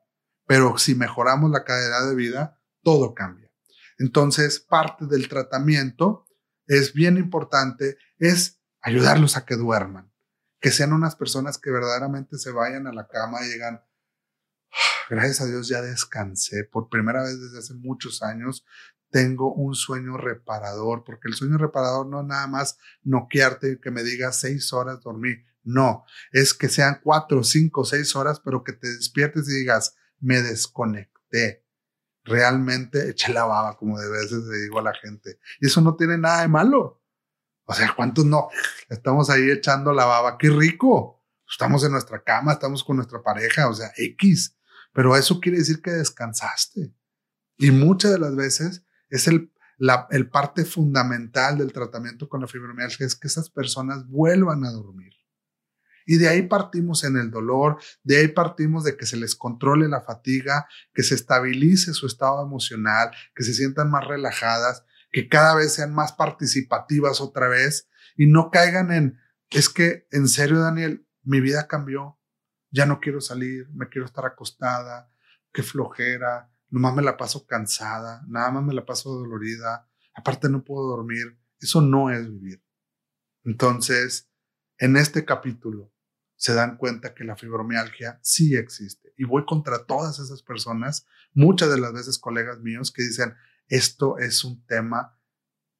Pero 0.46 0.78
si 0.78 0.96
mejoramos 0.96 1.52
la 1.52 1.64
calidad 1.64 2.10
de 2.10 2.16
vida, 2.16 2.60
todo 2.84 3.14
cambia. 3.14 3.50
Entonces, 4.00 4.60
parte 4.60 5.06
del 5.06 5.30
tratamiento 5.30 6.28
es 6.68 6.94
bien 6.94 7.16
importante, 7.16 7.98
es 8.20 8.60
ayudarlos 8.82 9.38
a 9.38 9.46
que 9.46 9.56
duerman 9.56 10.12
que 10.66 10.72
sean 10.72 10.94
unas 10.94 11.16
personas 11.16 11.60
que 11.60 11.70
verdaderamente 11.70 12.40
se 12.40 12.50
vayan 12.50 12.88
a 12.88 12.92
la 12.92 13.08
cama 13.08 13.46
y 13.46 13.50
digan, 13.50 13.84
ah, 14.72 15.06
gracias 15.12 15.42
a 15.42 15.46
Dios 15.46 15.68
ya 15.68 15.80
descansé, 15.80 16.64
por 16.64 16.90
primera 16.90 17.22
vez 17.22 17.40
desde 17.40 17.60
hace 17.60 17.76
muchos 17.76 18.24
años 18.24 18.66
tengo 19.12 19.54
un 19.54 19.76
sueño 19.76 20.18
reparador, 20.18 21.04
porque 21.04 21.28
el 21.28 21.36
sueño 21.36 21.60
reparador 21.60 22.08
no 22.08 22.22
es 22.22 22.26
nada 22.26 22.48
más 22.48 22.80
noquearte 23.04 23.74
y 23.74 23.80
que 23.80 23.92
me 23.92 24.02
digas 24.02 24.40
seis 24.40 24.74
horas 24.74 25.02
dormí, 25.02 25.36
no, 25.64 26.04
es 26.32 26.56
que 26.56 26.68
sean 26.68 27.00
cuatro, 27.04 27.44
cinco, 27.44 27.86
seis 27.86 28.16
horas, 28.16 28.40
pero 28.40 28.64
que 28.64 28.74
te 28.74 28.88
despiertes 28.88 29.48
y 29.48 29.60
digas, 29.60 29.96
me 30.20 30.42
desconecté. 30.42 31.64
Realmente 32.24 33.08
eché 33.08 33.32
la 33.32 33.46
baba, 33.46 33.78
como 33.78 34.00
de 34.00 34.10
veces 34.10 34.46
le 34.46 34.58
digo 34.62 34.80
a 34.80 34.82
la 34.82 34.96
gente. 34.96 35.38
Y 35.62 35.68
eso 35.68 35.82
no 35.82 35.96
tiene 35.96 36.18
nada 36.18 36.42
de 36.42 36.48
malo. 36.48 37.04
O 37.66 37.74
sea, 37.74 37.94
¿cuántos 37.96 38.26
no? 38.26 38.48
Estamos 38.90 39.30
ahí 39.30 39.50
echando 39.50 39.92
la 39.92 40.06
baba. 40.06 40.38
¡Qué 40.38 40.50
rico! 40.50 41.24
Estamos 41.50 41.84
en 41.84 41.92
nuestra 41.92 42.24
cama, 42.24 42.54
estamos 42.54 42.84
con 42.84 42.96
nuestra 42.96 43.22
pareja, 43.22 43.68
o 43.70 43.74
sea, 43.74 43.92
X. 43.98 44.56
Pero 44.94 45.16
eso 45.16 45.40
quiere 45.40 45.60
decir 45.60 45.82
que 45.82 45.92
descansaste. 45.92 46.94
Y 47.58 47.72
muchas 47.72 48.12
de 48.12 48.20
las 48.20 48.36
veces 48.36 48.84
es 49.10 49.28
el, 49.28 49.52
la 49.78 50.08
el 50.12 50.30
parte 50.30 50.66
fundamental 50.66 51.58
del 51.58 51.74
tratamiento 51.74 52.30
con 52.30 52.42
la 52.42 52.48
fibromialgia, 52.48 53.06
es 53.06 53.16
que 53.16 53.28
esas 53.28 53.50
personas 53.50 54.08
vuelvan 54.08 54.66
a 54.66 54.72
dormir. 54.72 55.14
Y 56.06 56.18
de 56.18 56.30
ahí 56.30 56.44
partimos 56.44 57.04
en 57.04 57.18
el 57.18 57.32
dolor, 57.32 57.78
de 58.04 58.18
ahí 58.18 58.28
partimos 58.28 58.84
de 58.84 58.96
que 58.96 59.08
se 59.08 59.18
les 59.18 59.36
controle 59.36 59.88
la 59.88 60.02
fatiga, 60.02 60.68
que 60.94 61.02
se 61.02 61.16
estabilice 61.16 61.94
su 61.94 62.06
estado 62.06 62.44
emocional, 62.44 63.10
que 63.34 63.44
se 63.44 63.54
sientan 63.54 63.90
más 63.90 64.08
relajadas, 64.08 64.84
que 65.16 65.30
cada 65.30 65.56
vez 65.56 65.74
sean 65.74 65.94
más 65.94 66.12
participativas 66.12 67.22
otra 67.22 67.48
vez 67.48 67.88
y 68.18 68.28
no 68.28 68.52
caigan 68.52 68.92
en, 68.92 69.18
es 69.50 69.70
que 69.70 70.10
en 70.12 70.28
serio, 70.28 70.60
Daniel, 70.60 71.08
mi 71.24 71.40
vida 71.40 71.70
cambió, 71.70 72.20
ya 72.70 72.86
no 72.86 73.00
quiero 73.00 73.22
salir, 73.22 73.70
me 73.72 73.88
quiero 73.88 74.06
estar 74.06 74.26
acostada, 74.26 75.10
qué 75.54 75.64
flojera, 75.64 76.52
nomás 76.70 76.96
me 76.96 77.02
la 77.02 77.16
paso 77.16 77.48
cansada, 77.48 78.26
nada 78.28 78.52
más 78.52 78.66
me 78.66 78.74
la 78.74 78.86
paso 78.86 79.10
dolorida, 79.14 79.90
aparte 80.14 80.50
no 80.50 80.66
puedo 80.66 80.86
dormir, 80.86 81.40
eso 81.62 81.80
no 81.80 82.12
es 82.12 82.30
vivir. 82.30 82.62
Entonces, 83.46 84.30
en 84.80 84.98
este 84.98 85.24
capítulo 85.24 85.94
se 86.36 86.54
dan 86.54 86.76
cuenta 86.76 87.14
que 87.14 87.24
la 87.24 87.38
fibromialgia 87.38 88.20
sí 88.22 88.58
existe. 88.58 89.14
Y 89.16 89.24
voy 89.24 89.46
contra 89.46 89.86
todas 89.86 90.20
esas 90.20 90.44
personas, 90.44 91.08
muchas 91.34 91.70
de 91.70 91.80
las 91.80 91.94
veces 91.94 92.20
colegas 92.20 92.60
míos 92.60 92.92
que 92.92 93.04
dicen, 93.04 93.34
esto 93.68 94.18
es 94.18 94.44
un 94.44 94.66
tema 94.66 95.20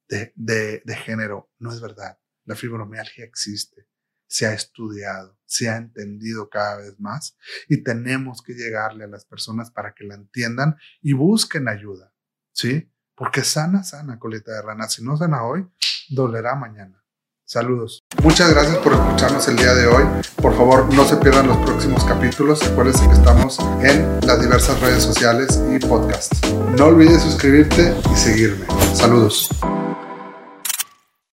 de, 0.08 0.34
de, 0.36 0.96
género, 0.96 1.52
no 1.60 1.72
es 1.72 1.82
verdad, 1.82 2.20
la 2.46 2.56
fibromialgia 2.56 3.26
existe 3.26 3.88
se 4.28 4.48
ha 4.48 4.54
estudiado, 4.54 5.38
se 5.46 5.70
ha 5.70 5.78
entendido 5.78 6.50
cada 6.50 6.78
vez 6.78 7.00
más 7.00 7.38
y 7.70 7.84
tenemos 7.84 8.42
que 8.42 8.54
llegarle 8.54 9.04
a 9.04 9.08
las 9.08 9.26
personas 9.26 9.72
para 9.72 9.94
que 9.94 10.04
la 10.04 10.16
entiendan 10.16 10.76
y 11.02 11.14
busquen 11.14 11.68
ayuda, 11.68 12.14
¿sí? 12.52 12.92
Porque 13.16 13.44
sana, 13.44 13.84
sana 13.84 14.20
colita 14.20 14.52
de 14.52 14.62
rana. 14.62 14.90
Si 14.90 15.04
no 15.04 15.16
sana 15.16 15.46
hoy, 15.46 15.66
dolerá 16.10 16.56
mañana. 16.56 17.05
Saludos. 17.46 18.04
Muchas 18.24 18.50
gracias 18.50 18.78
por 18.78 18.94
escucharnos 18.94 19.48
el 19.48 19.56
día 19.56 19.76
de 19.76 19.86
hoy. 19.86 20.04
Por 20.42 20.58
favor, 20.58 20.92
no 20.94 21.06
se 21.06 21.16
pierdan 21.18 21.48
los 21.48 21.58
próximos 21.58 22.04
capítulos. 22.04 22.64
Acuérdense 22.64 23.08
que 23.08 23.14
estamos 23.14 23.60
en 23.84 24.20
las 24.26 24.42
diversas 24.42 24.80
redes 24.80 25.04
sociales 25.04 25.62
y 25.72 25.78
podcasts. 25.78 26.42
No 26.76 26.86
olvides 26.86 27.22
suscribirte 27.22 27.94
y 28.12 28.16
seguirme. 28.18 28.66
Saludos. 28.96 29.50